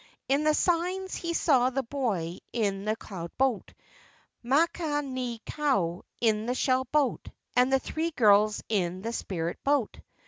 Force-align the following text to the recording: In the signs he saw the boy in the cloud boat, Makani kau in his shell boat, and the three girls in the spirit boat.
In 0.27 0.45
the 0.45 0.55
signs 0.55 1.13
he 1.13 1.33
saw 1.35 1.69
the 1.69 1.83
boy 1.83 2.39
in 2.51 2.85
the 2.85 2.95
cloud 2.95 3.37
boat, 3.37 3.71
Makani 4.43 5.41
kau 5.45 6.01
in 6.19 6.47
his 6.47 6.57
shell 6.57 6.85
boat, 6.85 7.27
and 7.55 7.71
the 7.71 7.77
three 7.79 8.09
girls 8.09 8.63
in 8.67 9.03
the 9.03 9.13
spirit 9.13 9.63
boat. 9.63 9.99